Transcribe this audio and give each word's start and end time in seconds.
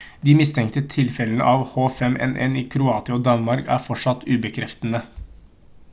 de 0.27 0.33
mistenkte 0.37 0.81
tilfellene 0.93 1.43
av 1.51 1.65
h5n1 1.75 2.57
i 2.63 2.65
kroatia 2.77 3.19
og 3.19 3.27
danmark 3.31 3.73
er 3.77 3.85
fortsatt 3.89 4.29
ubekreftede 4.37 5.07